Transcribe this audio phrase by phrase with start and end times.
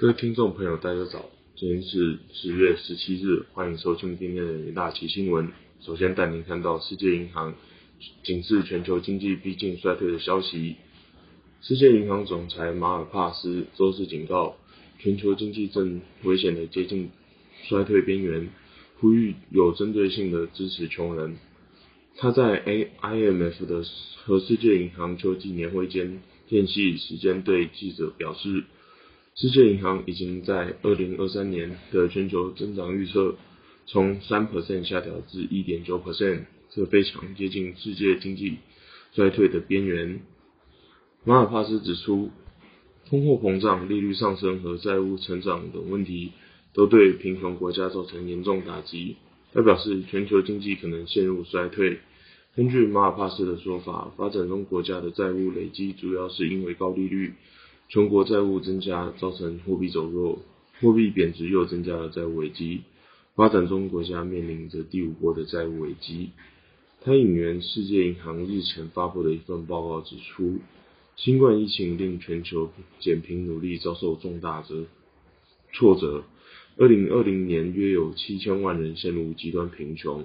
[0.00, 5.52] 各位听众朋友，大家早，今天是十月十七日，欢迎收听今天的一大期新闻。
[5.82, 7.54] 首先带您看到世界银行
[8.24, 10.76] 警示全球经济逼近衰退的消息。
[11.60, 14.56] 世界银行总裁马尔帕斯周四警告，
[14.98, 17.10] 全球经济正危险的接近
[17.68, 18.48] 衰退边缘，
[19.00, 21.36] 呼吁有针对性的支持穷人。
[22.16, 23.84] 他在 A IMF 的
[24.24, 28.64] 和世界银行秋季年会间间隙时间对记者表示。
[29.40, 33.36] 世界银行已经在二零二三年的全球增长预测
[33.86, 38.58] 从三 percent 下调至一点九 percent，这非常接近世界经济
[39.14, 40.20] 衰退的边缘。
[41.24, 42.28] 马尔帕斯指出，
[43.08, 46.32] 通货膨胀、利率上升和债务成长等问题
[46.74, 49.16] 都对贫穷国家造成严重打击。
[49.54, 52.00] 他表示，全球经济可能陷入衰退。
[52.54, 57.32] 根据马尔帕斯的说法，发展中国家的债务累积主要是因为高利率。
[57.90, 60.38] 全国债务增加造成货币走弱，
[60.80, 62.82] 货币贬值又增加了债务危机。
[63.34, 66.30] 发展中国家面临着第五波的债务危机。
[67.02, 70.58] 他引援世界银行日前发布的一份报告指出，
[71.16, 74.86] 新冠疫情令全球减贫努力遭受重大折
[75.72, 76.22] 挫折。
[76.76, 80.24] 二零二零年约有七千万人陷入极端贫穷，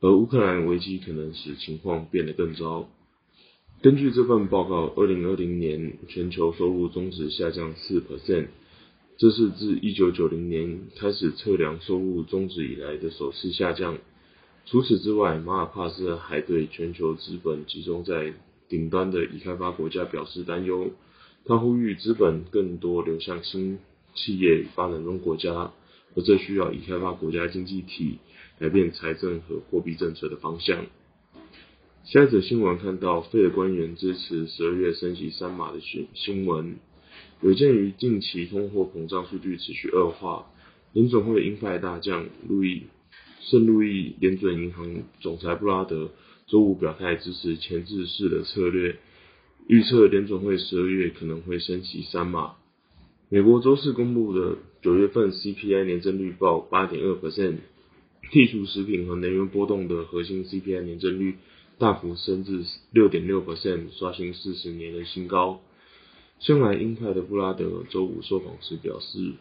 [0.00, 2.88] 而乌克兰危机可能使情况变得更糟。
[3.82, 8.46] 根据这份报告，二零二零年全球收入终值下降四 percent，
[9.16, 13.98] 这是自一九九零年开始测量收入终值以来的首次下降。
[14.66, 18.34] 除此之外，马尔帕斯还对全球资本集中在
[18.68, 20.92] 顶端的已开发国家表示担忧。
[21.44, 23.80] 他呼吁资本更多流向新
[24.14, 25.72] 企业发展中国家，
[26.14, 28.18] 而这需要已开发国家经济体
[28.60, 30.86] 改变财政和货币政策的方向。
[32.04, 36.74] 下一则新闻看到，费尔官员支持十二月升级三码的新新闻。
[37.40, 40.46] 有鉴于近期通货膨胀数据持续恶化，
[40.92, 42.82] 联总会鹰派大将路易
[43.40, 46.10] 圣路易联准银行总裁布拉德
[46.48, 48.96] 周五表态支持前置式的策略，
[49.68, 52.54] 预测联总会十二月可能会升级三码。
[53.28, 57.58] 美国周四公布的九月份 CPI 年增率报八点二 percent，
[58.32, 61.36] 剔除食品和能源波动的核心 CPI 年增率。
[61.78, 65.60] 大幅升至六点六 percent，刷新四十年的新高。
[66.38, 69.34] 向来鹰派的布拉德周五受访时表示，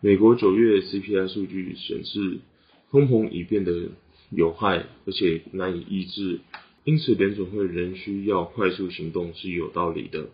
[0.00, 2.38] 美国九月 CPI 数据显示，
[2.90, 3.88] 通膨已变得
[4.30, 6.40] 有害，而且难以抑制，
[6.84, 10.28] 因此联总会仍需要快速行动是有道理的。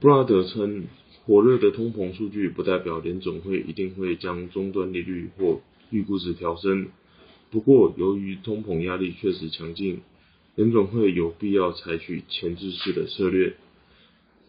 [0.00, 0.84] 布拉德称，
[1.24, 5.60] 火热的通膨数据不代表联总会一定会将终端利率或
[5.90, 6.88] 预估值调升。
[7.50, 10.00] 不过，由于通膨压力确实强劲。
[10.56, 13.54] 联总会有必要采取前置式的策略。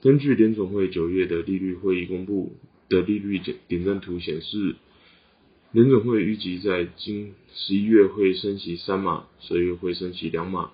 [0.02, 2.54] 根据联总会九月的利率会议公布
[2.90, 4.76] 的利率点点阵图显示，
[5.72, 10.70] 联总会预计在今十一月会升息三码，十二月会升息两码，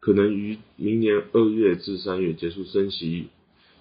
[0.00, 3.26] 可能于明年二月至三月结束升息。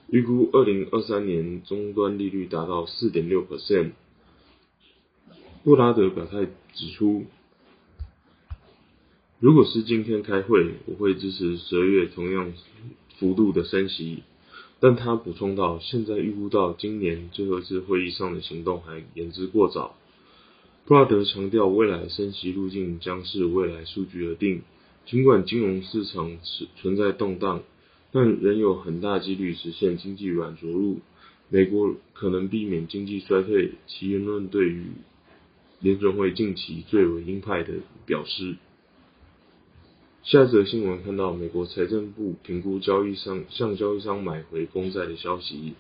[0.09, 3.91] 预估二零二三年终端利率达到四点六 percent。
[5.63, 7.27] 布拉德表态指出。
[9.41, 12.53] 如果是今天开会，我会支持十二月同样
[13.17, 14.21] 幅度的升息。
[14.79, 19.95] 但他补充到，现在预估到今年最后一次会议上的行动还言之过早。
[20.85, 24.61] 布拉德强调，未来升息路径将是未来数据而定。
[25.07, 26.37] 尽管金融市场
[26.75, 27.63] 存在动荡，
[28.11, 30.99] 但仍有很大几率实现经济软着陆。
[31.49, 33.71] 美国可能避免经济衰退。
[33.87, 34.83] 其言论对于
[35.79, 37.73] 联准会近期最为鹰派的
[38.05, 38.57] 表示。
[40.23, 45.73] 下则新闻看到美国财政部评估交易商向交易商买回公债的消息。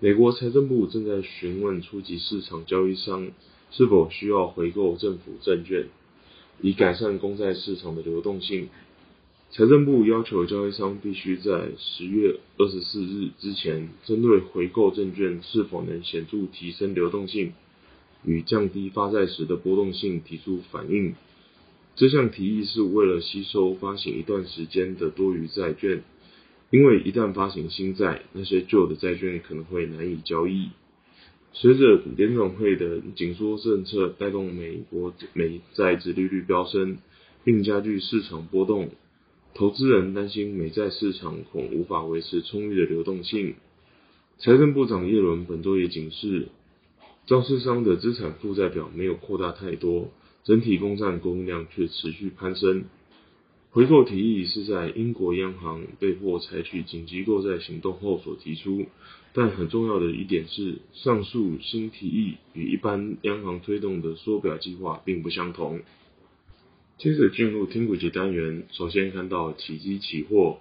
[0.00, 3.30] 美国财政部正在询问初级市场交易商
[3.70, 5.86] 是否需要回购政府证券，
[6.62, 8.70] 以改善公债市场的流动性。
[9.50, 17.52] 财政部要求交易商必须在十月二十四日之前，针对回购证券是否能显著提升流动性
[18.24, 21.14] 与降低发债时的波动性提出反应。
[21.98, 26.04] 这项提议是为了吸收发行一段时间的多余债券，
[26.70, 30.68] 因为一旦发行新债，那些旧的债券可能会难以交易。
[31.52, 36.98] 随着联总会的紧缩政策带动美国美债殖利率飙升，
[37.42, 38.90] 并加剧市场波动，
[39.54, 43.56] 投资人担心美债市场恐无法维持充裕的流动性。
[44.38, 46.46] 财政部长耶伦本周也警示，
[47.26, 50.12] 造市商的资产负债表没有扩大太多。
[50.48, 52.84] 整体公债供应量却持续攀升。
[53.70, 58.86] 回购提议是在英国央行被迫采取紧急购债行动后所提出，
[59.34, 65.82] 但很重要的一点是，上述新提议与一般央行推动的缩表计划并不相同。
[66.96, 70.60] 接着进入听股节单元，首先看到起基期货，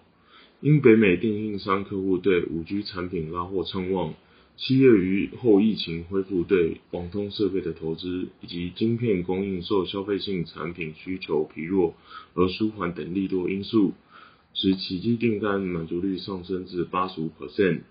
[0.60, 4.16] 因北美电信商客户对五 G 产品拉货畅旺。
[4.60, 11.94] 七月于后疫情恢复对网通设备的投资，以及晶片供应受消费性产品需求疲弱
[12.34, 13.94] 而舒缓等利多因素，
[14.56, 17.82] 使起基订单满足率上升至八十五 percent，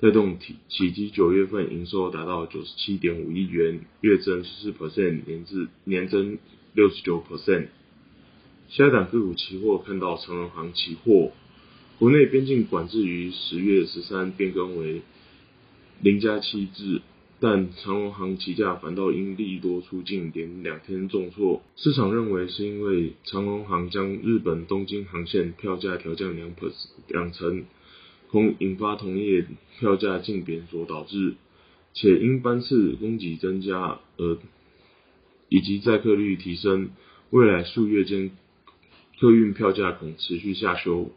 [0.00, 6.36] 带动起起基九月份营收达到九十七点五亿元，月增十四 percent，年至年增
[6.74, 7.68] 六十九 percent。
[8.68, 11.32] 下一档个股期货看到长荣行期货，
[11.98, 15.00] 国内边境管制于十月十三变更为。
[16.02, 17.00] 零加七制，
[17.38, 21.62] 但长荣航期价反倒因利多出境连两天重挫。
[21.76, 26.52] 市场认为是因为长荣航将日本东京航线票价调降两
[27.06, 27.64] 两成，
[28.32, 29.46] 恐引发同业
[29.78, 31.34] 票价竞贬所导致，
[31.94, 34.38] 且因班次供给增加而
[35.48, 36.90] 以及载客率提升，
[37.30, 38.32] 未来数月间
[39.20, 41.12] 客运票价恐持续下修。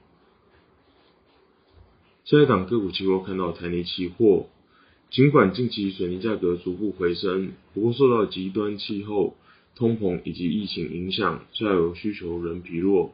[2.24, 4.48] 下一档个股期货看到台泥期货。
[5.12, 9.38] 尽管近期水泥价格逐步回升，不过受到极端气候、
[9.76, 13.14] 通膨以及疫情影响，下游需求仍疲弱，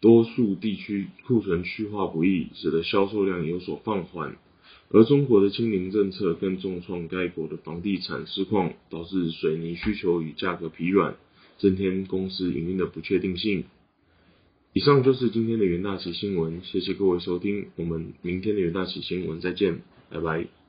[0.00, 4.36] 多数地区库存去化不易，使得销售量有所放缓。
[4.90, 11.14] 而中国的清零政策更重创该国的房地产市况，导致水泥需求与价格疲软，
[11.58, 13.64] 增添公司营运的不确定性。
[14.72, 19.80] 以上就是今天的元大旗新闻，谢谢各位收听，我们明天的元大旗新闻再见，
[20.10, 20.59] 拜拜。